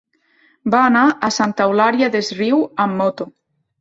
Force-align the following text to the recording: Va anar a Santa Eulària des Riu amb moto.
Va 0.75 0.79
anar 0.85 1.03
a 1.29 1.29
Santa 1.37 1.67
Eulària 1.67 2.09
des 2.17 2.33
Riu 2.43 2.65
amb 2.87 2.99
moto. 3.03 3.29